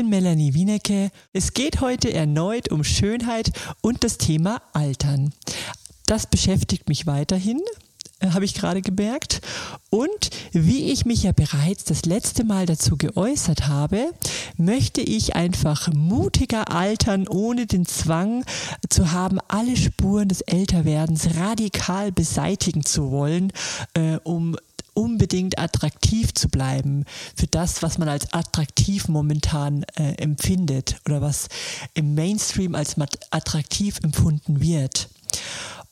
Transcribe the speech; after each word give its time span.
Bin 0.00 0.08
Melanie 0.08 0.54
Wienecke. 0.54 1.10
Es 1.34 1.52
geht 1.52 1.82
heute 1.82 2.10
erneut 2.10 2.70
um 2.70 2.84
Schönheit 2.84 3.52
und 3.82 4.02
das 4.02 4.16
Thema 4.16 4.62
Altern. 4.72 5.34
Das 6.06 6.26
beschäftigt 6.26 6.88
mich 6.88 7.06
weiterhin 7.06 7.60
äh, 8.20 8.30
habe 8.30 8.46
ich 8.46 8.54
gerade 8.54 8.80
gemerkt. 8.80 9.40
Und 9.90 10.30
wie 10.52 10.90
ich 10.90 11.04
mich 11.04 11.24
ja 11.24 11.32
bereits 11.32 11.84
das 11.84 12.06
letzte 12.06 12.44
Mal 12.44 12.64
dazu 12.64 12.96
geäußert 12.96 13.66
habe, 13.68 14.10
möchte 14.56 15.00
ich 15.00 15.36
einfach 15.36 15.92
mutiger 15.92 16.70
altern, 16.70 17.28
ohne 17.28 17.66
den 17.66 17.84
Zwang 17.84 18.44
zu 18.88 19.12
haben, 19.12 19.38
alle 19.48 19.76
Spuren 19.76 20.28
des 20.28 20.42
Älterwerdens 20.42 21.36
radikal 21.36 22.12
beseitigen 22.12 22.84
zu 22.84 23.10
wollen, 23.10 23.52
äh, 23.94 24.16
um 24.22 24.56
unbedingt 25.00 25.58
attraktiv 25.58 26.34
zu 26.34 26.50
bleiben 26.50 27.06
für 27.34 27.46
das, 27.46 27.82
was 27.82 27.96
man 27.96 28.08
als 28.08 28.34
attraktiv 28.34 29.08
momentan 29.08 29.84
äh, 29.96 30.12
empfindet 30.18 31.00
oder 31.06 31.22
was 31.22 31.48
im 31.94 32.14
Mainstream 32.14 32.74
als 32.74 32.96
attraktiv 33.30 33.98
empfunden 34.02 34.60
wird. 34.60 35.08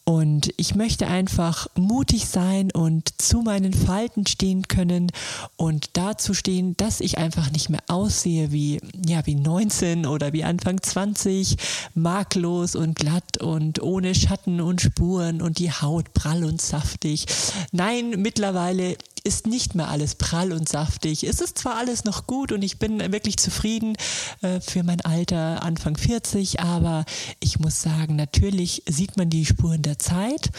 Und 0.08 0.54
ich 0.56 0.74
möchte 0.74 1.06
einfach 1.06 1.66
mutig 1.76 2.28
sein 2.28 2.70
und 2.70 3.20
zu 3.20 3.42
meinen 3.42 3.74
Falten 3.74 4.26
stehen 4.26 4.66
können 4.66 5.12
und 5.58 5.90
dazu 5.98 6.32
stehen, 6.32 6.74
dass 6.78 7.00
ich 7.00 7.18
einfach 7.18 7.50
nicht 7.50 7.68
mehr 7.68 7.82
aussehe 7.88 8.50
wie, 8.50 8.80
ja, 9.06 9.26
wie 9.26 9.34
19 9.34 10.06
oder 10.06 10.32
wie 10.32 10.44
Anfang 10.44 10.82
20, 10.82 11.58
makellos 11.94 12.74
und 12.74 12.98
glatt 12.98 13.36
und 13.42 13.82
ohne 13.82 14.14
Schatten 14.14 14.62
und 14.62 14.80
Spuren 14.80 15.42
und 15.42 15.58
die 15.58 15.72
Haut 15.72 16.14
prall 16.14 16.42
und 16.42 16.62
saftig. 16.62 17.26
Nein, 17.72 18.14
mittlerweile 18.16 18.96
ist 19.24 19.46
nicht 19.46 19.74
mehr 19.74 19.88
alles 19.88 20.14
prall 20.14 20.52
und 20.52 20.68
saftig. 20.68 21.24
Es 21.24 21.40
ist 21.40 21.58
zwar 21.58 21.76
alles 21.76 22.04
noch 22.04 22.26
gut 22.26 22.52
und 22.52 22.62
ich 22.62 22.78
bin 22.78 23.00
wirklich 23.12 23.36
zufrieden 23.36 23.96
äh, 24.42 24.60
für 24.60 24.82
mein 24.82 25.00
Alter 25.00 25.62
Anfang 25.62 25.96
40, 25.96 26.60
aber 26.60 27.04
ich 27.40 27.58
muss 27.58 27.82
sagen, 27.82 28.16
natürlich 28.16 28.82
sieht 28.86 29.16
man 29.16 29.30
die 29.30 29.46
Spuren 29.46 29.82
der 29.82 29.98
Zeit. 29.98 30.50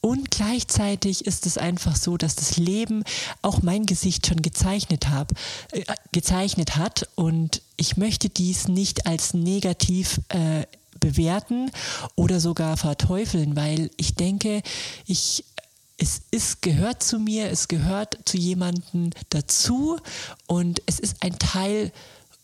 Und 0.00 0.30
gleichzeitig 0.30 1.26
ist 1.26 1.46
es 1.46 1.58
einfach 1.58 1.96
so, 1.96 2.16
dass 2.16 2.36
das 2.36 2.56
Leben 2.56 3.02
auch 3.42 3.62
mein 3.62 3.84
Gesicht 3.84 4.26
schon 4.26 4.42
gezeichnet, 4.42 5.08
hab, 5.08 5.32
äh, 5.72 5.82
gezeichnet 6.12 6.76
hat. 6.76 7.08
Und 7.16 7.62
ich 7.76 7.96
möchte 7.96 8.28
dies 8.28 8.68
nicht 8.68 9.06
als 9.06 9.34
negativ 9.34 10.20
äh, 10.28 10.66
bewerten 11.00 11.70
oder 12.16 12.40
sogar 12.40 12.76
verteufeln, 12.76 13.56
weil 13.56 13.90
ich 13.96 14.14
denke, 14.14 14.62
ich 15.06 15.44
es 15.98 16.22
ist, 16.30 16.62
gehört 16.62 17.02
zu 17.02 17.18
mir, 17.18 17.50
es 17.50 17.68
gehört 17.68 18.18
zu 18.24 18.36
jemandem 18.38 19.10
dazu 19.30 19.98
und 20.46 20.80
es 20.86 21.00
ist 21.00 21.22
ein 21.22 21.38
Teil, 21.38 21.92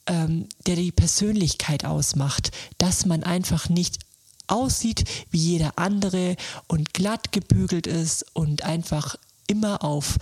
ähm, 0.06 0.48
der 0.66 0.76
die 0.76 0.92
Persönlichkeit 0.92 1.84
ausmacht, 1.84 2.50
dass 2.78 3.06
man 3.06 3.22
einfach 3.22 3.68
nicht 3.68 4.00
aussieht 4.48 5.04
wie 5.30 5.38
jeder 5.38 5.78
andere 5.78 6.36
und 6.66 6.92
glatt 6.92 7.32
gebügelt 7.32 7.86
ist 7.86 8.26
und 8.34 8.62
einfach 8.62 9.16
immer 9.46 9.84
auf, 9.84 10.18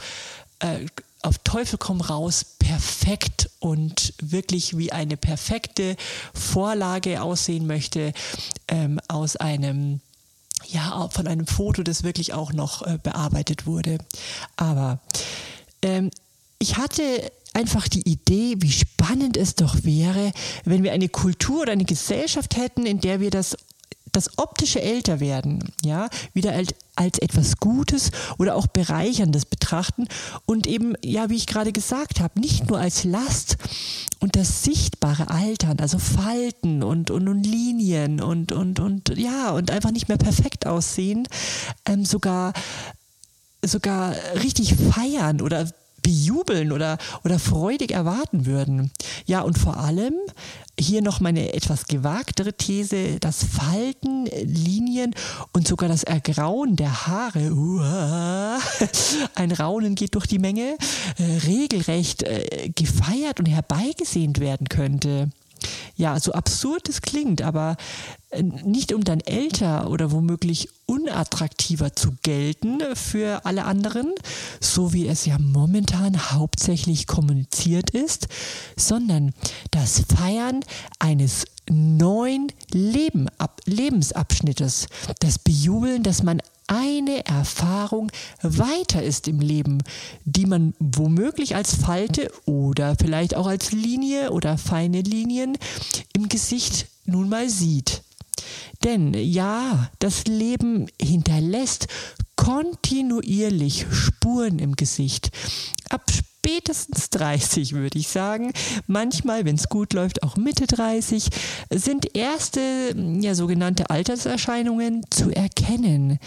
äh, 0.61 0.87
auf 1.23 1.39
Teufel 1.39 1.79
komm 1.79 2.01
raus 2.01 2.45
perfekt 2.59 3.51
und 3.59 4.15
wirklich 4.21 4.77
wie 4.77 4.93
eine 4.93 5.17
perfekte 5.17 5.97
Vorlage 6.35 7.23
aussehen 7.23 7.67
möchte 7.67 8.13
ähm, 8.69 9.01
aus 9.09 9.37
einem 9.37 10.01
ja, 10.69 11.09
von 11.09 11.27
einem 11.27 11.47
Foto, 11.47 11.83
das 11.83 12.03
wirklich 12.03 12.33
auch 12.33 12.53
noch 12.53 12.87
äh, 12.87 12.99
bearbeitet 13.03 13.67
wurde. 13.67 13.99
Aber 14.57 15.01
ähm, 15.83 16.11
ich 16.59 16.77
hatte 16.77 17.03
einfach 17.55 17.89
die 17.89 18.09
Idee, 18.09 18.55
wie 18.59 18.73
spannend 18.73 19.37
es 19.37 19.55
doch 19.55 19.85
wäre, 19.85 20.33
wenn 20.65 20.83
wir 20.83 20.93
eine 20.93 21.09
Kultur 21.09 21.63
oder 21.63 21.73
eine 21.73 21.85
Gesellschaft 21.85 22.57
hätten, 22.57 22.87
in 22.87 23.01
der 23.01 23.21
wir 23.21 23.31
das 23.31 23.57
das 24.13 24.39
optische 24.39 24.81
Älterwerden, 24.81 25.73
ja, 25.83 26.09
wieder 26.35 26.53
als, 26.53 26.75
als 26.97 27.19
etwas 27.19 27.57
Gutes 27.57 28.11
oder 28.39 28.55
auch 28.55 28.67
Bereicherndes 28.67 29.47
betrachten 29.47 30.07
und 30.47 30.67
eben, 30.67 30.95
ja, 31.03 31.31
wie 31.31 31.37
ich 31.37 31.47
gerade 31.47 31.73
gesagt 31.73 32.21
habe, 32.21 32.39
nicht 32.39 32.69
nur 32.69 32.79
als 32.79 33.05
Last 33.05 33.57
und 34.21 34.37
das 34.37 34.63
sichtbare 34.63 35.29
Altern, 35.29 35.81
also 35.81 35.99
Falten 35.99 36.83
und, 36.83 37.11
und, 37.11 37.29
und 37.29 37.45
Linien 37.45 38.21
und, 38.21 38.53
und, 38.53 38.79
und, 38.81 39.17
ja, 39.17 39.51
und 39.51 39.71
einfach 39.71 39.91
nicht 39.91 40.09
mehr 40.09 40.19
perfekt 40.19 40.67
aussehen, 40.67 41.27
ähm, 41.87 42.05
sogar 42.05 42.53
sogar 43.65 44.15
richtig 44.43 44.75
feiern 44.75 45.41
oder 45.41 45.71
bejubeln 46.03 46.73
oder, 46.73 46.99
oder 47.25 47.39
freudig 47.39 47.93
erwarten 47.93 48.47
würden. 48.47 48.91
Ja, 49.27 49.43
und 49.43 49.59
vor 49.59 49.77
allem 49.79 50.15
hier 50.79 51.03
noch 51.03 51.21
meine 51.21 51.53
etwas 51.55 51.87
gewagtere 51.87 52.55
These, 52.55 53.19
das 53.21 53.45
Falten, 53.45 54.27
Linien 54.43 55.15
und 55.53 55.69
sogar 55.69 55.89
das 55.89 56.03
Ergrauen 56.03 56.77
der 56.77 57.07
Haare, 57.07 57.53
uah, 57.53 58.59
ein 59.35 59.53
Raunen 59.53 59.95
geht 59.95 60.15
durch 60.15 60.27
die 60.27 60.39
Menge, 60.39 60.77
äh, 61.19 61.47
regelrecht 61.47 62.23
äh, 62.23 62.71
gefeiert 62.75 63.39
und 63.39 63.47
herbeigesehnt 63.47 64.41
werden 64.41 64.69
könnte 64.69 65.31
ja, 65.97 66.19
so 66.19 66.33
absurd 66.33 66.89
es 66.89 67.03
klingt, 67.03 67.43
aber 67.43 67.77
äh, 68.31 68.43
nicht 68.43 68.93
um 68.93 69.05
dann 69.05 69.21
älter 69.21 69.91
oder 69.91 70.11
womöglich 70.11 70.69
unattraktiver 70.87 71.95
zu 71.95 72.15
gelten 72.23 72.81
für 72.95 73.45
alle 73.45 73.65
anderen, 73.65 74.13
so 74.61 74.93
wie 74.93 75.09
es 75.09 75.27
ja 75.27 75.39
momentan 75.39 76.33
hauptsächlich 76.33 77.07
kommuniziert 77.07 77.91
ist, 77.91 78.29
sondern 78.77 79.33
das 79.71 80.03
Feiern 80.17 80.61
eines 80.99 81.45
neuen 81.71 82.49
Leben, 82.73 83.29
Lebensabschnittes, 83.65 84.87
das 85.21 85.39
Bejubeln, 85.39 86.03
dass 86.03 86.23
man 86.23 86.43
eine 86.67 87.25
Erfahrung 87.27 88.11
weiter 88.43 89.03
ist 89.03 89.29
im 89.29 89.41
Leben, 89.41 89.83
die 90.25 90.47
man 90.47 90.75
womöglich 90.79 91.55
als 91.55 91.75
Falte 91.75 92.31
oder 92.45 92.97
vielleicht 93.01 93.35
auch 93.35 93.47
als 93.47 93.73
Linie 93.73 94.31
oder 94.31 94.59
feine 94.59 95.01
Linien 95.03 95.59
im 96.13 96.29
Gesicht 96.29 96.87
nun 97.05 97.29
mal 97.29 97.49
sieht. 97.49 98.03
Denn 98.85 99.15
ja, 99.15 99.91
das 99.99 100.25
Leben 100.25 100.89
hinterlässt 101.01 101.87
kontinuierlich 102.37 103.87
Spuren 103.91 104.59
im 104.59 104.75
Gesicht. 104.75 105.31
Ab 105.91 106.03
spätestens 106.43 107.09
30, 107.11 107.73
würde 107.73 107.99
ich 108.01 108.09
sagen. 108.09 108.53
Manchmal, 108.89 109.45
wenn 109.45 109.55
es 109.55 109.69
gut 109.69 109.93
läuft, 109.93 110.25
auch 110.25 110.37
Mitte 110.37 110.67
30, 110.67 111.29
sind 111.71 112.17
erste 112.17 112.61
ja, 113.21 113.37
sogenannte 113.37 113.91
Alterserscheinungen 113.91 115.07
zu 115.11 115.31
erkennen. 115.31 116.19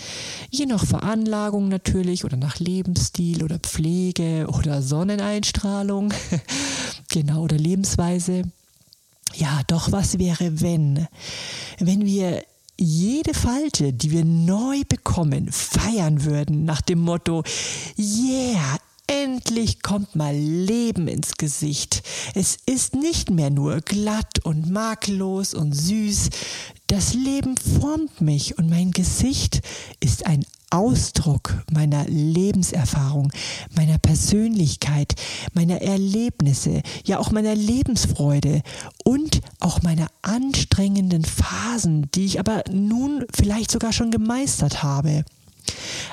Je 0.50 0.68
nach 0.68 0.86
Veranlagung 0.86 1.68
natürlich 1.68 2.24
oder 2.24 2.38
nach 2.38 2.60
Lebensstil 2.60 3.44
oder 3.44 3.60
Pflege 3.60 4.48
oder 4.48 4.82
Sonneneinstrahlung. 4.82 6.14
genau, 7.10 7.42
oder 7.42 7.58
Lebensweise. 7.58 8.44
Ja, 9.34 9.64
doch 9.68 9.92
was 9.92 10.18
wäre, 10.18 10.62
wenn? 10.62 11.08
Wenn 11.80 12.06
wir 12.06 12.42
jede 12.78 13.34
Falte, 13.34 13.92
die 13.92 14.12
wir 14.12 14.24
neu 14.24 14.82
bekommen, 14.88 15.52
feiern 15.52 16.24
würden 16.24 16.64
nach 16.64 16.82
dem 16.82 17.00
Motto, 17.00 17.44
yeah, 17.98 18.78
Endlich 19.08 19.84
kommt 19.84 20.16
mal 20.16 20.36
Leben 20.36 21.08
ins 21.08 21.34
Gesicht. 21.38 22.02
Es 22.34 22.58
ist 22.66 22.96
nicht 22.96 23.30
mehr 23.30 23.52
nur 23.52 23.82
glatt 23.82 24.40
und 24.44 24.70
makellos 24.70 25.54
und 25.54 25.74
süß. 25.74 26.30
Das 26.88 27.14
Leben 27.14 27.56
formt 27.58 28.22
mich 28.22 28.58
und 28.58 28.70
mein 28.70 28.92
Gesicht 28.92 29.62
ist 30.00 30.26
ein 30.26 30.44
Ausdruck 30.72 31.64
meiner 31.72 32.06
Lebenserfahrung, 32.06 33.32
meiner 33.76 34.00
Persönlichkeit, 34.00 35.14
meiner 35.54 35.82
Erlebnisse, 35.82 36.82
ja 37.06 37.20
auch 37.20 37.32
meiner 37.32 37.56
Lebensfreude 37.56 38.64
und 39.04 39.42
auch 39.60 39.84
meiner 39.84 40.08
anstrengenden 40.24 41.24
Phasen, 41.24 42.10
die 42.16 42.26
ich 42.26 42.40
aber 42.40 42.64
nun 42.72 43.26
vielleicht 43.34 43.70
sogar 43.70 43.94
schon 43.94 44.10
gemeistert 44.10 44.82
habe 44.82 45.24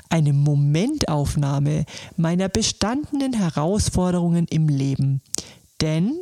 eine 0.08 0.32
Momentaufnahme 0.32 1.84
meiner 2.16 2.48
bestandenen 2.48 3.32
Herausforderungen 3.32 4.46
im 4.48 4.68
Leben. 4.68 5.22
Denn 5.80 6.12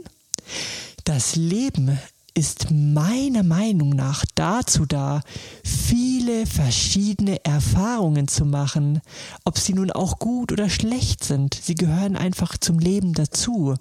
das 1.05 1.37
Leben 1.37 1.99
ist 2.35 2.71
meiner 2.71 3.43
Meinung 3.43 3.91
nach 3.91 4.25
dazu 4.35 4.87
da, 4.87 5.23
viele 5.65 6.47
verschiedene 6.47 7.45
Erfahrungen 7.45 8.29
zu 8.29 8.45
machen, 8.45 9.01
ob 9.45 9.59
sie 9.59 9.75
nun 9.75 9.91
auch 9.91 10.19
gut 10.19 10.53
oder 10.53 10.71
schlecht 10.71 11.25
sind. 11.25 11.55
Sie 11.55 11.75
gehören 11.75 12.17
einfach 12.17 12.57
zum 12.57 12.79
Leben 12.79 13.13
dazu. 13.13 13.75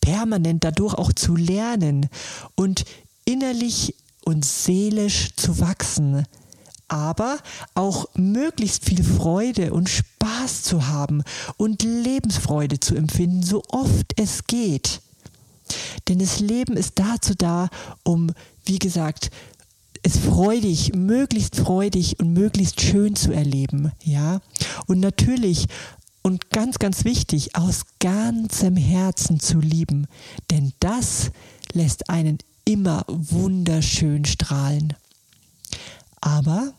Permanent 0.00 0.64
dadurch 0.64 0.94
auch 0.94 1.12
zu 1.12 1.34
lernen 1.34 2.08
und 2.54 2.84
innerlich 3.24 3.94
und 4.24 4.44
seelisch 4.44 5.30
zu 5.36 5.58
wachsen, 5.58 6.24
aber 6.92 7.38
auch 7.74 8.06
möglichst 8.14 8.84
viel 8.84 9.02
Freude 9.02 9.72
und 9.72 9.88
Spaß 9.88 10.62
zu 10.62 10.88
haben 10.88 11.22
und 11.56 11.82
Lebensfreude 11.82 12.80
zu 12.80 12.94
empfinden, 12.94 13.42
so 13.42 13.62
oft 13.70 14.12
es 14.16 14.46
geht. 14.46 15.00
Denn 16.06 16.18
das 16.18 16.38
Leben 16.38 16.76
ist 16.76 16.98
dazu 16.98 17.34
da, 17.34 17.70
um, 18.02 18.30
wie 18.66 18.78
gesagt, 18.78 19.30
es 20.02 20.18
freudig, 20.18 20.94
möglichst 20.94 21.56
freudig 21.56 22.20
und 22.20 22.34
möglichst 22.34 22.82
schön 22.82 23.16
zu 23.16 23.32
erleben, 23.32 23.92
ja. 24.04 24.42
Und 24.86 25.00
natürlich 25.00 25.68
und 26.20 26.50
ganz, 26.50 26.78
ganz 26.78 27.06
wichtig, 27.06 27.56
aus 27.56 27.84
ganzem 28.00 28.76
Herzen 28.76 29.40
zu 29.40 29.60
lieben, 29.60 30.06
denn 30.50 30.74
das 30.78 31.30
lässt 31.72 32.10
einen 32.10 32.36
immer 32.66 33.04
wunderschön 33.08 34.26
strahlen. 34.26 34.94
Aber 36.20 36.74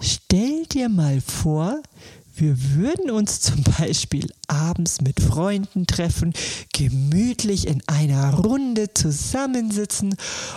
stell 0.00 0.66
dir 0.66 0.88
mal 0.88 1.20
vor, 1.20 1.82
wir 2.38 2.74
würden 2.74 3.10
uns 3.10 3.40
zum 3.40 3.62
Beispiel 3.78 4.30
abends 4.46 5.00
mit 5.00 5.20
Freunden 5.20 5.86
treffen, 5.86 6.34
gemütlich 6.74 7.66
in 7.66 7.82
einer 7.86 8.34
Runde 8.34 8.92
zusammensitzen 8.92 10.14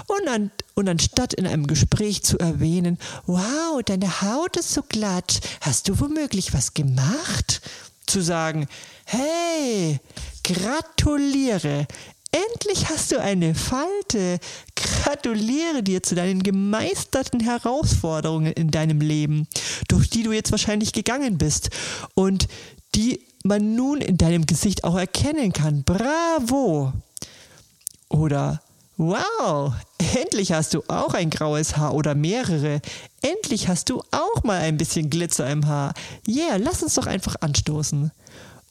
und, 0.07 0.27
an, 0.27 0.51
und 0.75 0.89
anstatt 0.89 1.33
in 1.33 1.47
einem 1.47 1.68
Gespräch 1.68 2.21
zu 2.24 2.38
erwähnen, 2.38 2.97
wow, 3.27 3.81
deine 3.86 4.21
Haut 4.21 4.57
ist 4.57 4.74
so 4.74 4.83
glatt, 4.83 5.39
hast 5.62 5.88
du 5.88 5.97
womöglich 6.01 6.53
was 6.53 6.74
gemacht? 6.74 7.62
Zu 8.06 8.21
sagen, 8.21 8.68
hey, 9.06 10.00
gratuliere, 10.44 11.88
Endlich 12.31 12.89
hast 12.89 13.11
du 13.11 13.19
eine 13.19 13.55
Falte. 13.55 14.39
Gratuliere 14.75 15.81
dir 15.83 16.03
zu 16.03 16.15
deinen 16.15 16.43
gemeisterten 16.43 17.39
Herausforderungen 17.39 18.53
in 18.53 18.71
deinem 18.71 19.01
Leben, 19.01 19.47
durch 19.87 20.09
die 20.09 20.23
du 20.23 20.31
jetzt 20.31 20.51
wahrscheinlich 20.51 20.93
gegangen 20.93 21.37
bist 21.37 21.69
und 22.13 22.47
die 22.95 23.25
man 23.43 23.75
nun 23.75 24.01
in 24.01 24.17
deinem 24.17 24.45
Gesicht 24.45 24.83
auch 24.83 24.97
erkennen 24.97 25.53
kann. 25.53 25.83
Bravo! 25.83 26.93
Oder 28.09 28.61
Wow, 29.01 29.75
endlich 29.97 30.51
hast 30.51 30.73
du 30.73 30.83
auch 30.89 31.13
ein 31.13 31.29
graues 31.29 31.77
Haar 31.77 31.93
oder 31.93 32.15
mehrere. 32.15 32.81
Endlich 33.21 33.69
hast 33.69 33.89
du 33.89 34.03
auch 34.11 34.43
mal 34.43 34.59
ein 34.59 34.75
bisschen 34.75 35.09
Glitzer 35.09 35.49
im 35.49 35.67
Haar. 35.67 35.93
Yeah, 36.27 36.57
lass 36.57 36.83
uns 36.83 36.95
doch 36.95 37.07
einfach 37.07 37.37
anstoßen. 37.39 38.11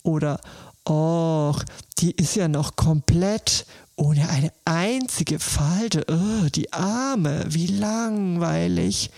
Oder 0.02 0.38
Och, 0.86 1.57
die 1.98 2.12
ist 2.12 2.36
ja 2.36 2.48
noch 2.48 2.76
komplett 2.76 3.66
ohne 3.96 4.28
eine 4.28 4.52
einzige 4.64 5.38
Falte. 5.38 6.04
Oh, 6.08 6.48
die 6.48 6.72
Arme, 6.72 7.44
wie 7.48 7.66
langweilig. 7.66 9.10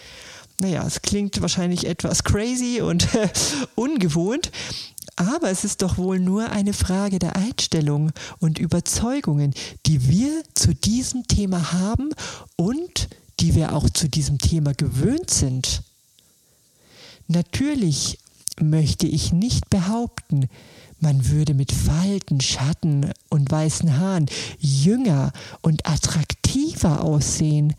Naja, 0.59 0.87
es 0.87 1.03
klingt 1.03 1.41
wahrscheinlich 1.41 1.87
etwas 1.87 2.25
crazy 2.25 2.81
und 2.81 3.09
ungewohnt, 3.75 4.51
aber 5.17 5.51
es 5.51 5.65
ist 5.65 5.83
doch 5.83 5.99
wohl 5.99 6.19
nur 6.19 6.51
eine 6.51 6.73
Frage 6.73 7.19
der 7.19 7.37
Einstellung 7.37 8.13
und 8.39 8.59
Überzeugungen, 8.59 9.55
die 9.87 10.09
wir 10.09 10.43
zu 10.55 10.75
diesem 10.75 11.27
Thema 11.27 11.73
haben 11.73 12.11
und 12.57 13.09
die 13.41 13.55
wir 13.55 13.75
auch 13.75 13.89
zu 13.89 14.09
diesem 14.09 14.39
Thema 14.39 14.73
gewöhnt 14.75 15.31
sind. 15.31 15.83
Natürlich 17.27 18.19
möchte 18.61 19.07
ich 19.07 19.33
nicht 19.33 19.71
behaupten, 19.71 20.49
man 21.01 21.29
würde 21.29 21.55
mit 21.55 21.73
Falten, 21.73 22.41
Schatten 22.41 23.11
und 23.29 23.51
weißen 23.51 23.99
Haaren 23.99 24.27
jünger 24.59 25.33
und 25.63 25.87
attraktiver 25.87 27.03
aussehen. 27.03 27.75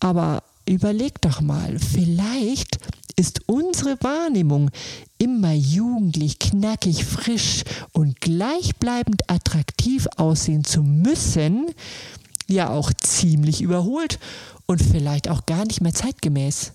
Aber 0.00 0.42
überleg 0.66 1.20
doch 1.20 1.40
mal, 1.40 1.78
vielleicht 1.78 2.78
ist 3.16 3.42
unsere 3.46 3.96
Wahrnehmung 4.02 4.70
immer 5.18 5.52
jugendlich, 5.52 6.38
knackig, 6.38 7.04
frisch 7.04 7.64
und 7.92 8.20
gleichbleibend 8.20 9.30
attraktiv 9.30 10.08
aussehen 10.16 10.64
zu 10.64 10.82
müssen, 10.82 11.66
ja 12.48 12.70
auch 12.70 12.92
ziemlich 12.92 13.62
überholt 13.62 14.18
und 14.66 14.82
vielleicht 14.82 15.28
auch 15.28 15.46
gar 15.46 15.64
nicht 15.64 15.80
mehr 15.80 15.94
zeitgemäß. 15.94 16.72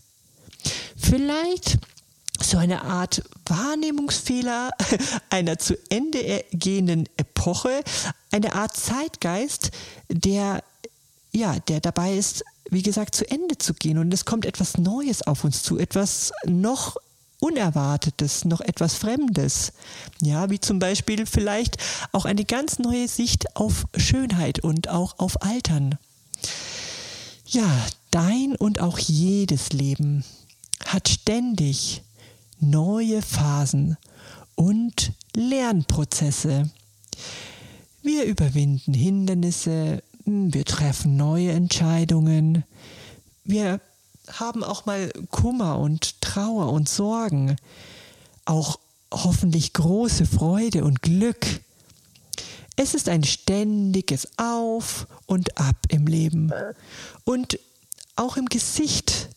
Vielleicht 0.95 1.77
so 2.43 2.57
eine 2.57 2.83
Art 2.83 3.23
Wahrnehmungsfehler 3.45 4.71
einer 5.29 5.57
zu 5.59 5.75
Ende 5.89 6.45
gehenden 6.51 7.07
Epoche, 7.17 7.83
eine 8.31 8.53
Art 8.53 8.75
Zeitgeist, 8.75 9.71
der 10.09 10.63
ja, 11.31 11.59
der 11.59 11.79
dabei 11.79 12.13
ist, 12.15 12.43
wie 12.69 12.81
gesagt, 12.81 13.15
zu 13.15 13.29
Ende 13.29 13.57
zu 13.57 13.73
gehen 13.73 13.97
und 13.97 14.13
es 14.13 14.25
kommt 14.25 14.45
etwas 14.45 14.77
Neues 14.77 15.21
auf 15.21 15.43
uns 15.43 15.63
zu, 15.63 15.77
etwas 15.77 16.31
noch 16.45 16.97
Unerwartetes, 17.39 18.45
noch 18.45 18.59
etwas 18.59 18.95
Fremdes. 18.95 19.71
Ja, 20.21 20.49
wie 20.49 20.59
zum 20.59 20.79
Beispiel 20.79 21.25
vielleicht 21.25 21.77
auch 22.11 22.25
eine 22.25 22.43
ganz 22.43 22.79
neue 22.79 23.07
Sicht 23.07 23.55
auf 23.55 23.85
Schönheit 23.95 24.59
und 24.59 24.89
auch 24.89 25.19
auf 25.19 25.41
Altern. 25.41 25.97
Ja, 27.45 27.69
dein 28.11 28.55
und 28.57 28.81
auch 28.81 28.99
jedes 28.99 29.71
Leben 29.71 30.25
hat 30.85 31.07
ständig 31.07 32.03
neue 32.59 33.21
Phasen 33.21 33.97
und 34.55 35.13
Lernprozesse. 35.35 36.69
Wir 38.01 38.25
überwinden 38.25 38.93
Hindernisse, 38.93 40.03
wir 40.25 40.65
treffen 40.65 41.17
neue 41.17 41.51
Entscheidungen, 41.51 42.63
wir 43.43 43.81
haben 44.31 44.63
auch 44.63 44.85
mal 44.85 45.11
Kummer 45.31 45.79
und 45.79 46.21
Trauer 46.21 46.71
und 46.71 46.87
Sorgen, 46.87 47.55
auch 48.45 48.79
hoffentlich 49.11 49.73
große 49.73 50.25
Freude 50.25 50.83
und 50.83 51.01
Glück. 51.01 51.45
Es 52.75 52.93
ist 52.93 53.09
ein 53.09 53.23
ständiges 53.23 54.27
Auf 54.37 55.07
und 55.25 55.57
Ab 55.57 55.75
im 55.89 56.07
Leben. 56.07 56.51
Und 57.25 57.59
auch 58.15 58.37
im 58.37 58.45
Gesicht 58.45 59.29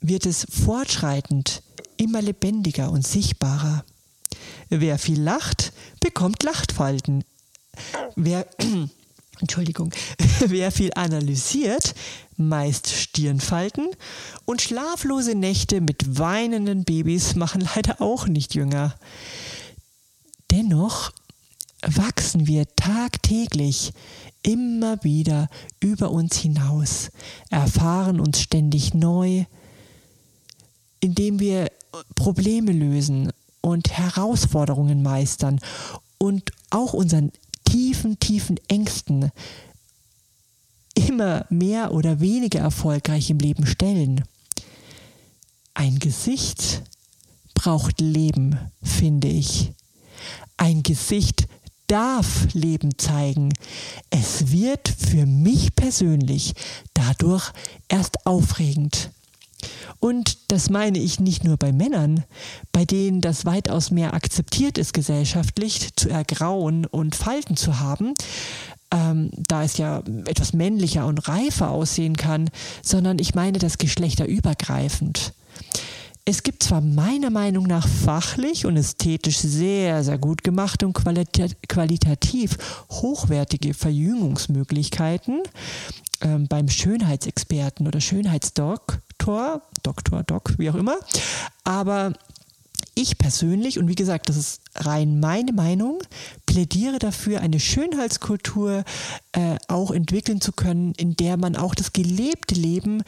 wird 0.00 0.26
es 0.26 0.46
fortschreitend 0.50 1.62
immer 1.96 2.22
lebendiger 2.22 2.90
und 2.90 3.06
sichtbarer. 3.06 3.84
Wer 4.70 4.98
viel 4.98 5.20
lacht, 5.20 5.72
bekommt 6.00 6.42
Lachtfalten. 6.42 7.24
Wer, 8.16 8.46
Entschuldigung, 9.40 9.92
wer 10.46 10.72
viel 10.72 10.92
analysiert, 10.94 11.94
meist 12.36 12.88
Stirnfalten 12.88 13.88
und 14.44 14.62
schlaflose 14.62 15.34
Nächte 15.34 15.80
mit 15.80 16.18
weinenden 16.18 16.84
Babys 16.84 17.34
machen 17.34 17.60
leider 17.74 18.00
auch 18.00 18.26
nicht 18.26 18.54
jünger. 18.54 18.94
Dennoch 20.50 21.12
wachsen 21.82 22.46
wir 22.46 22.66
tagtäglich 22.76 23.92
immer 24.42 25.02
wieder 25.04 25.48
über 25.80 26.10
uns 26.10 26.36
hinaus, 26.36 27.10
erfahren 27.50 28.20
uns 28.20 28.40
ständig 28.40 28.94
neu, 28.94 29.44
indem 31.00 31.40
wir 31.40 31.70
Probleme 32.14 32.72
lösen 32.72 33.32
und 33.60 33.90
Herausforderungen 33.90 35.02
meistern 35.02 35.60
und 36.18 36.50
auch 36.70 36.92
unseren 36.92 37.32
tiefen, 37.64 38.18
tiefen 38.18 38.58
Ängsten 38.68 39.30
immer 40.94 41.46
mehr 41.50 41.92
oder 41.92 42.20
weniger 42.20 42.60
erfolgreich 42.60 43.30
im 43.30 43.38
Leben 43.38 43.66
stellen. 43.66 44.24
Ein 45.74 45.98
Gesicht 45.98 46.82
braucht 47.54 48.00
Leben, 48.00 48.58
finde 48.82 49.28
ich. 49.28 49.72
Ein 50.56 50.82
Gesicht 50.82 51.46
darf 51.86 52.52
Leben 52.52 52.98
zeigen. 52.98 53.52
Es 54.10 54.52
wird 54.52 54.88
für 54.88 55.26
mich 55.26 55.74
persönlich 55.74 56.54
dadurch 56.94 57.52
erst 57.88 58.26
aufregend. 58.26 59.10
Und 60.00 60.50
das 60.50 60.70
meine 60.70 60.98
ich 60.98 61.20
nicht 61.20 61.44
nur 61.44 61.58
bei 61.58 61.72
Männern, 61.72 62.24
bei 62.72 62.86
denen 62.86 63.20
das 63.20 63.44
weitaus 63.44 63.90
mehr 63.90 64.14
akzeptiert 64.14 64.78
ist 64.78 64.94
gesellschaftlich, 64.94 65.90
zu 65.94 66.08
ergrauen 66.08 66.86
und 66.86 67.14
Falten 67.14 67.56
zu 67.56 67.80
haben, 67.80 68.14
ähm, 68.92 69.30
da 69.36 69.62
es 69.62 69.76
ja 69.76 70.02
etwas 70.26 70.54
männlicher 70.54 71.06
und 71.06 71.28
reifer 71.28 71.70
aussehen 71.70 72.16
kann, 72.16 72.50
sondern 72.82 73.18
ich 73.18 73.34
meine 73.34 73.58
das 73.58 73.76
geschlechterübergreifend. 73.76 75.34
Es 76.24 76.42
gibt 76.42 76.62
zwar 76.62 76.80
meiner 76.80 77.30
Meinung 77.30 77.66
nach 77.66 77.88
fachlich 77.88 78.64
und 78.64 78.76
ästhetisch 78.76 79.38
sehr, 79.38 80.04
sehr 80.04 80.18
gut 80.18 80.44
gemachte 80.44 80.86
und 80.86 80.94
qualitativ 80.94 82.56
hochwertige 82.90 83.74
Verjüngungsmöglichkeiten 83.74 85.42
ähm, 86.20 86.46
beim 86.46 86.68
Schönheitsexperten 86.68 87.86
oder 87.86 88.00
Schönheitsdoc, 88.00 89.00
Doktor, 89.30 89.62
Doktor, 89.84 90.22
Doc, 90.24 90.54
wie 90.58 90.70
auch 90.70 90.74
immer. 90.74 90.96
Aber 91.62 92.12
ich 92.96 93.16
persönlich, 93.16 93.78
und 93.78 93.86
wie 93.86 93.94
gesagt, 93.94 94.28
das 94.28 94.36
ist 94.36 94.60
rein 94.74 95.20
meine 95.20 95.52
Meinung, 95.52 96.02
plädiere 96.46 96.98
dafür, 96.98 97.40
eine 97.40 97.60
Schönheitskultur 97.60 98.84
äh, 99.32 99.56
auch 99.68 99.92
entwickeln 99.92 100.40
zu 100.40 100.50
können, 100.50 100.94
in 100.96 101.14
der 101.14 101.36
man 101.36 101.54
auch 101.54 101.76
das 101.76 101.92
gelebte 101.92 102.56
Leben 102.56 103.04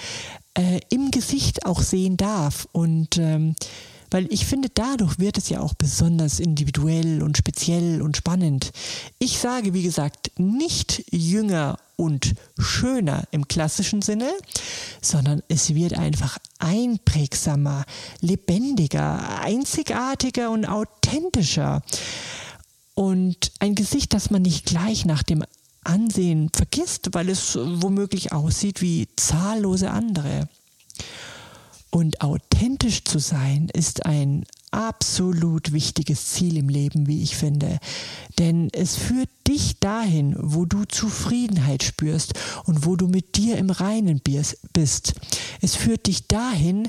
äh, 0.54 0.80
im 0.90 1.10
Gesicht 1.10 1.66
auch 1.66 1.80
sehen 1.80 2.16
darf. 2.16 2.68
Und 2.70 3.18
ähm, 3.18 3.56
weil 4.12 4.32
ich 4.32 4.46
finde, 4.46 4.68
dadurch 4.68 5.18
wird 5.18 5.38
es 5.38 5.48
ja 5.48 5.60
auch 5.60 5.74
besonders 5.74 6.40
individuell 6.40 7.22
und 7.22 7.36
speziell 7.36 8.02
und 8.02 8.16
spannend. 8.16 8.72
Ich 9.18 9.38
sage, 9.38 9.74
wie 9.74 9.82
gesagt, 9.82 10.32
nicht 10.38 11.04
jünger 11.10 11.78
und 11.96 12.34
schöner 12.58 13.24
im 13.30 13.48
klassischen 13.48 14.02
Sinne, 14.02 14.30
sondern 15.00 15.42
es 15.48 15.74
wird 15.74 15.94
einfach 15.98 16.38
einprägsamer, 16.58 17.84
lebendiger, 18.20 19.40
einzigartiger 19.40 20.50
und 20.50 20.66
authentischer. 20.66 21.82
Und 22.94 23.52
ein 23.60 23.74
Gesicht, 23.74 24.12
das 24.14 24.30
man 24.30 24.42
nicht 24.42 24.66
gleich 24.66 25.04
nach 25.04 25.22
dem 25.22 25.44
Ansehen 25.84 26.50
vergisst, 26.52 27.10
weil 27.12 27.28
es 27.28 27.56
womöglich 27.56 28.32
aussieht 28.32 28.82
wie 28.82 29.08
zahllose 29.16 29.90
andere. 29.90 30.48
Und 31.92 32.22
authentisch 32.22 33.04
zu 33.04 33.18
sein 33.18 33.68
ist 33.70 34.06
ein 34.06 34.46
absolut 34.70 35.72
wichtiges 35.72 36.32
Ziel 36.32 36.56
im 36.56 36.70
Leben, 36.70 37.06
wie 37.06 37.22
ich 37.22 37.36
finde. 37.36 37.78
Denn 38.38 38.70
es 38.72 38.96
führt 38.96 39.28
dich 39.46 39.78
dahin, 39.78 40.34
wo 40.38 40.64
du 40.64 40.86
Zufriedenheit 40.86 41.82
spürst 41.82 42.32
und 42.64 42.86
wo 42.86 42.96
du 42.96 43.08
mit 43.08 43.36
dir 43.36 43.58
im 43.58 43.68
Reinen 43.68 44.22
bist. 44.22 45.14
Es 45.60 45.76
führt 45.76 46.06
dich 46.06 46.26
dahin, 46.28 46.88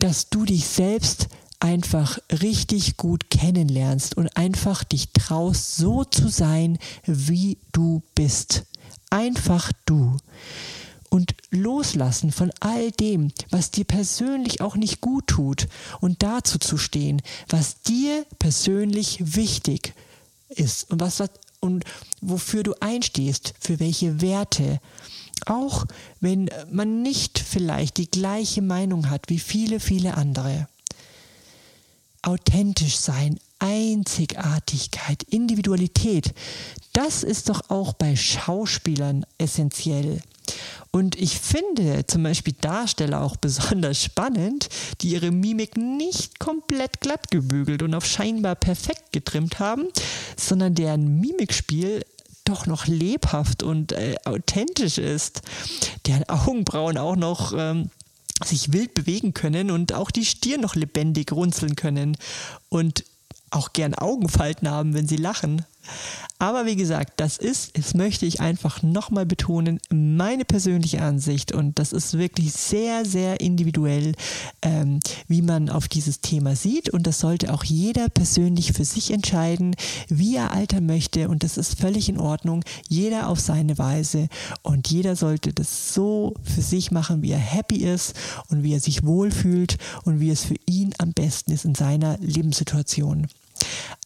dass 0.00 0.28
du 0.28 0.44
dich 0.44 0.66
selbst 0.66 1.28
einfach 1.58 2.18
richtig 2.30 2.98
gut 2.98 3.30
kennenlernst 3.30 4.18
und 4.18 4.36
einfach 4.36 4.84
dich 4.84 5.08
traust, 5.14 5.76
so 5.76 6.04
zu 6.04 6.28
sein, 6.28 6.76
wie 7.06 7.56
du 7.72 8.02
bist. 8.14 8.66
Einfach 9.08 9.72
du. 9.86 10.18
Und 11.16 11.34
loslassen 11.50 12.30
von 12.30 12.52
all 12.60 12.90
dem, 12.90 13.32
was 13.48 13.70
dir 13.70 13.86
persönlich 13.86 14.60
auch 14.60 14.76
nicht 14.76 15.00
gut 15.00 15.26
tut 15.28 15.66
und 16.02 16.22
dazu 16.22 16.58
zu 16.58 16.76
stehen, 16.76 17.22
was 17.48 17.80
dir 17.80 18.26
persönlich 18.38 19.34
wichtig 19.34 19.94
ist 20.50 20.90
und 20.90 21.00
was 21.00 21.22
und 21.60 21.86
wofür 22.20 22.64
du 22.64 22.74
einstehst, 22.80 23.54
für 23.58 23.80
welche 23.80 24.20
Werte. 24.20 24.78
Auch 25.46 25.86
wenn 26.20 26.50
man 26.70 27.00
nicht 27.00 27.38
vielleicht 27.38 27.96
die 27.96 28.10
gleiche 28.10 28.60
Meinung 28.60 29.08
hat 29.08 29.30
wie 29.30 29.38
viele, 29.38 29.80
viele 29.80 30.18
andere 30.18 30.68
authentisch 32.20 32.98
sein, 32.98 33.40
Einzigartigkeit, 33.58 35.22
Individualität, 35.22 36.34
das 36.92 37.22
ist 37.22 37.48
doch 37.48 37.70
auch 37.70 37.94
bei 37.94 38.16
Schauspielern 38.16 39.24
essentiell. 39.38 40.20
Und 40.90 41.16
ich 41.16 41.38
finde 41.38 42.06
zum 42.06 42.22
Beispiel 42.22 42.54
Darsteller 42.60 43.22
auch 43.22 43.36
besonders 43.36 44.02
spannend, 44.02 44.68
die 45.00 45.10
ihre 45.10 45.30
Mimik 45.30 45.76
nicht 45.76 46.38
komplett 46.38 47.00
glatt 47.00 47.30
gebügelt 47.30 47.82
und 47.82 47.94
auf 47.94 48.06
scheinbar 48.06 48.54
perfekt 48.54 49.12
getrimmt 49.12 49.58
haben, 49.58 49.88
sondern 50.36 50.74
deren 50.74 51.20
Mimikspiel 51.20 52.04
doch 52.44 52.66
noch 52.66 52.86
lebhaft 52.86 53.62
und 53.62 53.92
äh, 53.92 54.14
authentisch 54.24 54.98
ist, 54.98 55.42
deren 56.06 56.28
Augenbrauen 56.28 56.96
auch 56.96 57.16
noch 57.16 57.52
ähm, 57.56 57.90
sich 58.44 58.72
wild 58.72 58.94
bewegen 58.94 59.34
können 59.34 59.70
und 59.70 59.92
auch 59.92 60.10
die 60.10 60.24
Stirn 60.24 60.60
noch 60.60 60.74
lebendig 60.74 61.32
runzeln 61.32 61.76
können 61.76 62.16
und 62.68 63.04
auch 63.50 63.72
gern 63.72 63.94
Augenfalten 63.94 64.70
haben, 64.70 64.94
wenn 64.94 65.08
sie 65.08 65.16
lachen. 65.16 65.64
Aber 66.38 66.66
wie 66.66 66.76
gesagt, 66.76 67.14
das 67.16 67.38
ist, 67.38 67.78
das 67.78 67.94
möchte 67.94 68.26
ich 68.26 68.40
einfach 68.40 68.82
nochmal 68.82 69.24
betonen, 69.24 69.80
meine 69.90 70.44
persönliche 70.44 71.00
Ansicht. 71.00 71.52
Und 71.52 71.78
das 71.78 71.92
ist 71.92 72.18
wirklich 72.18 72.52
sehr, 72.52 73.06
sehr 73.06 73.40
individuell, 73.40 74.12
ähm, 74.60 75.00
wie 75.28 75.40
man 75.40 75.70
auf 75.70 75.88
dieses 75.88 76.20
Thema 76.20 76.54
sieht. 76.54 76.90
Und 76.90 77.06
das 77.06 77.20
sollte 77.20 77.54
auch 77.54 77.64
jeder 77.64 78.10
persönlich 78.10 78.74
für 78.74 78.84
sich 78.84 79.10
entscheiden, 79.12 79.74
wie 80.08 80.36
er 80.36 80.52
altern 80.52 80.84
möchte. 80.84 81.30
Und 81.30 81.42
das 81.42 81.56
ist 81.56 81.80
völlig 81.80 82.10
in 82.10 82.18
Ordnung, 82.18 82.62
jeder 82.88 83.28
auf 83.28 83.40
seine 83.40 83.78
Weise. 83.78 84.28
Und 84.62 84.88
jeder 84.90 85.16
sollte 85.16 85.54
das 85.54 85.94
so 85.94 86.34
für 86.42 86.62
sich 86.62 86.90
machen, 86.90 87.22
wie 87.22 87.32
er 87.32 87.38
happy 87.38 87.76
ist 87.76 88.14
und 88.48 88.62
wie 88.62 88.74
er 88.74 88.80
sich 88.80 89.04
wohlfühlt 89.04 89.78
und 90.04 90.20
wie 90.20 90.30
es 90.30 90.44
für 90.44 90.56
ihn 90.66 90.92
am 90.98 91.12
besten 91.12 91.52
ist 91.52 91.64
in 91.64 91.74
seiner 91.74 92.18
Lebenssituation. 92.18 93.28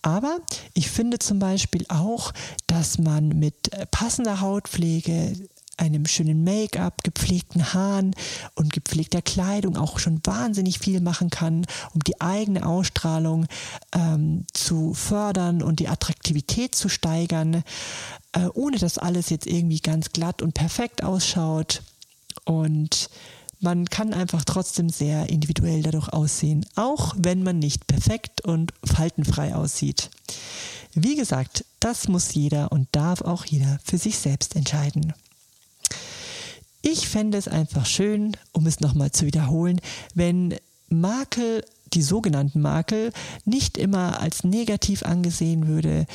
Aber 0.02 0.38
ich 0.75 0.90
finde 0.90 1.19
zum 1.19 1.38
Beispiel 1.38 1.85
auch, 1.88 2.33
dass 2.66 2.99
man 2.99 3.28
mit 3.28 3.73
äh, 3.73 3.87
passender 3.90 4.40
Hautpflege, 4.40 5.35
einem 5.80 6.04
schönen 6.07 6.45
Make-up, 6.45 7.02
gepflegten 7.02 7.73
Haaren 7.73 8.14
und 8.54 8.73
gepflegter 8.73 9.23
Kleidung 9.23 9.76
auch 9.78 9.99
schon 9.99 10.21
wahnsinnig 10.25 10.78
viel 10.78 11.00
machen 11.00 11.30
kann, 11.30 11.66
um 11.95 12.00
die 12.00 12.21
eigene 12.21 12.66
Ausstrahlung 12.66 13.47
ähm, 13.92 14.45
zu 14.52 14.92
fördern 14.92 15.62
und 15.62 15.80
die 15.80 15.88
Attraktivität 15.88 16.75
zu 16.75 16.90
steigern, 16.90 17.64
äh, 18.33 18.47
ohne 18.52 18.76
dass 18.76 18.99
alles 18.99 19.30
jetzt 19.30 19.47
irgendwie 19.47 19.80
ganz 19.80 20.11
glatt 20.11 20.42
und 20.42 20.52
perfekt 20.52 21.02
ausschaut. 21.02 21.83
Und 22.45 23.09
man 23.61 23.87
kann 23.87 24.14
einfach 24.14 24.45
trotzdem 24.45 24.88
sehr 24.88 25.29
individuell 25.29 25.83
dadurch 25.83 26.09
aussehen, 26.09 26.64
auch 26.75 27.14
wenn 27.17 27.43
man 27.43 27.59
nicht 27.59 27.87
perfekt 27.87 28.40
und 28.40 28.73
faltenfrei 28.85 29.55
aussieht. 29.55 30.11
Wie 30.95 31.14
gesagt, 31.14 31.64
das 31.79 32.09
muss 32.09 32.35
jeder 32.35 32.73
und 32.73 32.88
darf 32.93 33.21
auch 33.23 33.45
jeder 33.45 33.79
für 33.85 33.99
sich 33.99 34.19
selbst 34.19 34.57
entscheiden. 34.57 35.12
Ich 36.83 37.09
fände 37.09 37.37
es 37.37 37.47
einfach 37.47 37.85
schön, 37.85 38.37
um 38.52 38.67
es 38.67 38.81
nochmal 38.81 39.12
zu 39.12 39.26
wiederholen, 39.26 39.81
wenn 40.14 40.57
Makel, 40.88 41.64
die 41.93 42.02
sogenannten 42.02 42.61
Makel, 42.61 43.12
nicht 43.45 43.76
immer 43.76 44.21
als 44.21 44.45
negativ 44.45 45.02
angesehen 45.02 45.69
würde 45.69 46.07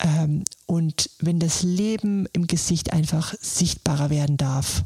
ähm, 0.00 0.44
und 0.66 1.10
wenn 1.20 1.38
das 1.38 1.62
Leben 1.62 2.26
im 2.32 2.48
Gesicht 2.48 2.92
einfach 2.92 3.34
sichtbarer 3.40 4.10
werden 4.10 4.36
darf. 4.36 4.82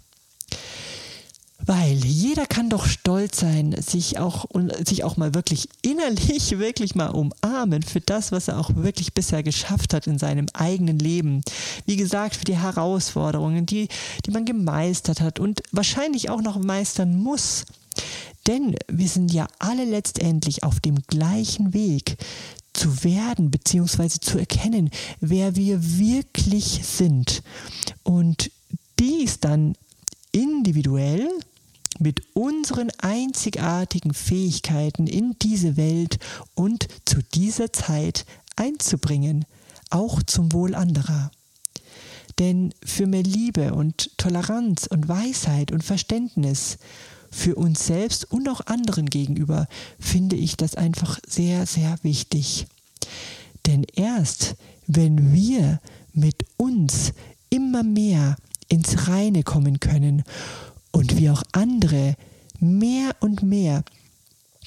Weil 1.64 1.94
jeder 2.04 2.46
kann 2.46 2.68
doch 2.68 2.86
stolz 2.86 3.40
sein, 3.40 3.74
sich 3.80 4.18
auch 4.18 4.44
sich 4.84 5.04
auch 5.04 5.16
mal 5.16 5.34
wirklich 5.34 5.68
innerlich 5.82 6.58
wirklich 6.58 6.94
mal 6.94 7.08
umarmen 7.08 7.82
für 7.82 8.00
das, 8.00 8.30
was 8.30 8.48
er 8.48 8.58
auch 8.58 8.76
wirklich 8.76 9.14
bisher 9.14 9.42
geschafft 9.42 9.94
hat 9.94 10.06
in 10.06 10.18
seinem 10.18 10.46
eigenen 10.52 10.98
Leben. 10.98 11.40
Wie 11.86 11.96
gesagt, 11.96 12.36
für 12.36 12.44
die 12.44 12.58
Herausforderungen, 12.58 13.64
die, 13.64 13.88
die 14.26 14.30
man 14.30 14.44
gemeistert 14.44 15.20
hat 15.20 15.40
und 15.40 15.62
wahrscheinlich 15.72 16.28
auch 16.28 16.42
noch 16.42 16.58
meistern 16.58 17.16
muss. 17.16 17.64
Denn 18.46 18.76
wir 18.88 19.08
sind 19.08 19.32
ja 19.32 19.48
alle 19.58 19.84
letztendlich 19.84 20.62
auf 20.62 20.80
dem 20.80 21.02
gleichen 21.06 21.72
Weg 21.72 22.16
zu 22.74 23.02
werden 23.02 23.50
bzw. 23.50 24.08
zu 24.20 24.38
erkennen, 24.38 24.90
wer 25.20 25.56
wir 25.56 25.98
wirklich 25.98 26.82
sind. 26.84 27.42
Und 28.02 28.50
dies 28.98 29.40
dann 29.40 29.74
individuell 30.36 31.30
mit 31.98 32.22
unseren 32.34 32.90
einzigartigen 32.98 34.12
Fähigkeiten 34.12 35.06
in 35.06 35.34
diese 35.40 35.78
Welt 35.78 36.18
und 36.54 36.88
zu 37.06 37.22
dieser 37.34 37.72
Zeit 37.72 38.26
einzubringen, 38.54 39.46
auch 39.88 40.22
zum 40.22 40.52
Wohl 40.52 40.74
anderer. 40.74 41.30
Denn 42.38 42.74
für 42.84 43.06
mehr 43.06 43.22
Liebe 43.22 43.72
und 43.72 44.10
Toleranz 44.18 44.86
und 44.86 45.08
Weisheit 45.08 45.72
und 45.72 45.82
Verständnis 45.82 46.76
für 47.30 47.54
uns 47.54 47.86
selbst 47.86 48.30
und 48.30 48.46
auch 48.50 48.60
anderen 48.66 49.06
gegenüber 49.06 49.68
finde 49.98 50.36
ich 50.36 50.58
das 50.58 50.74
einfach 50.74 51.18
sehr, 51.26 51.64
sehr 51.64 51.98
wichtig. 52.02 52.66
Denn 53.64 53.86
erst 53.94 54.56
wenn 54.86 55.32
wir 55.32 55.80
mit 56.12 56.44
uns 56.58 57.14
immer 57.48 57.82
mehr 57.82 58.36
ins 58.68 59.08
Reine 59.08 59.42
kommen 59.42 59.80
können 59.80 60.24
und 60.92 61.16
wie 61.16 61.30
auch 61.30 61.42
andere 61.52 62.16
mehr 62.60 63.14
und 63.20 63.42
mehr 63.42 63.84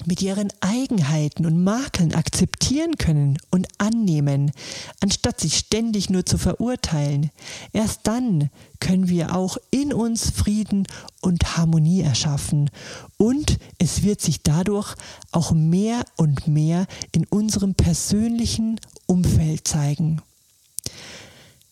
mit 0.06 0.22
ihren 0.22 0.48
Eigenheiten 0.60 1.46
und 1.46 1.62
Makeln 1.62 2.14
akzeptieren 2.14 2.96
können 2.96 3.38
und 3.50 3.68
annehmen, 3.78 4.52
anstatt 5.00 5.40
sich 5.40 5.58
ständig 5.58 6.10
nur 6.10 6.24
zu 6.24 6.38
verurteilen. 6.38 7.30
Erst 7.72 8.00
dann 8.04 8.50
können 8.78 9.08
wir 9.08 9.34
auch 9.34 9.58
in 9.70 9.92
uns 9.92 10.30
Frieden 10.30 10.86
und 11.20 11.56
Harmonie 11.56 12.00
erschaffen 12.00 12.70
und 13.18 13.58
es 13.78 14.02
wird 14.02 14.20
sich 14.20 14.42
dadurch 14.42 14.94
auch 15.32 15.52
mehr 15.52 16.04
und 16.16 16.48
mehr 16.48 16.86
in 17.12 17.26
unserem 17.26 17.74
persönlichen 17.74 18.80
Umfeld 19.06 19.66
zeigen. 19.68 20.22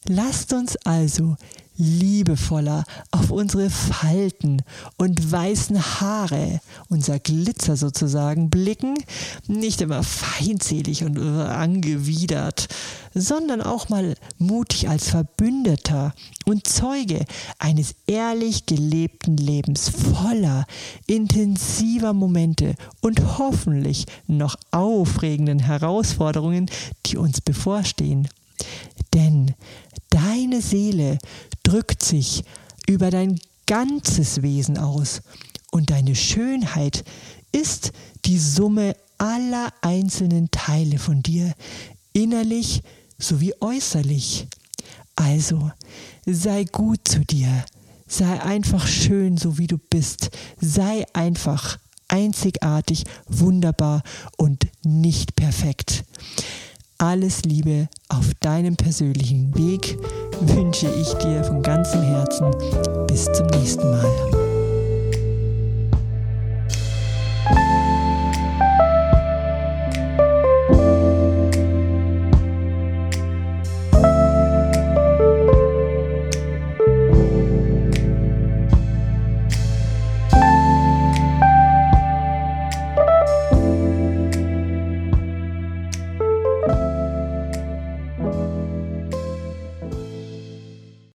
Lasst 0.04 0.52
uns 0.52 0.76
also 0.76 1.36
liebevoller 1.78 2.84
auf 3.12 3.30
unsere 3.30 3.70
Falten 3.70 4.62
und 4.96 5.30
weißen 5.30 6.00
Haare, 6.00 6.60
unser 6.88 7.18
Glitzer 7.20 7.76
sozusagen, 7.76 8.50
blicken, 8.50 8.94
nicht 9.46 9.80
immer 9.80 10.02
feindselig 10.02 11.04
und 11.04 11.18
angewidert, 11.18 12.68
sondern 13.14 13.62
auch 13.62 13.88
mal 13.88 14.14
mutig 14.38 14.88
als 14.88 15.08
Verbündeter 15.08 16.14
und 16.44 16.66
Zeuge 16.66 17.24
eines 17.58 17.94
ehrlich 18.06 18.66
gelebten 18.66 19.36
Lebens 19.36 19.88
voller 19.88 20.66
intensiver 21.06 22.12
Momente 22.12 22.74
und 23.00 23.38
hoffentlich 23.38 24.06
noch 24.26 24.56
aufregenden 24.72 25.60
Herausforderungen, 25.60 26.70
die 27.06 27.16
uns 27.16 27.40
bevorstehen. 27.40 28.28
Denn 29.14 29.47
deine 30.48 30.62
Seele 30.62 31.18
drückt 31.62 32.02
sich 32.02 32.42
über 32.86 33.10
dein 33.10 33.38
ganzes 33.66 34.40
Wesen 34.40 34.78
aus 34.78 35.20
und 35.70 35.90
deine 35.90 36.14
Schönheit 36.14 37.04
ist 37.52 37.92
die 38.24 38.38
Summe 38.38 38.96
aller 39.18 39.70
einzelnen 39.82 40.50
Teile 40.50 40.98
von 40.98 41.22
dir, 41.22 41.52
innerlich 42.14 42.82
sowie 43.18 43.52
äußerlich. 43.60 44.46
Also 45.16 45.70
sei 46.24 46.64
gut 46.64 47.06
zu 47.06 47.20
dir, 47.26 47.66
sei 48.06 48.40
einfach 48.40 48.86
schön, 48.86 49.36
so 49.36 49.58
wie 49.58 49.66
du 49.66 49.76
bist, 49.76 50.30
sei 50.62 51.04
einfach 51.12 51.78
einzigartig, 52.08 53.04
wunderbar 53.26 54.02
und 54.38 54.66
nicht 54.82 55.36
perfekt. 55.36 56.04
Alles 57.00 57.44
Liebe 57.44 57.88
auf 58.08 58.34
deinem 58.40 58.74
persönlichen 58.74 59.56
Weg 59.56 59.96
wünsche 60.40 60.92
ich 61.00 61.12
dir 61.14 61.44
von 61.44 61.62
ganzem 61.62 62.02
Herzen. 62.02 62.50
Bis 63.06 63.26
zum 63.26 63.46
nächsten 63.46 63.88
Mal. 63.88 64.37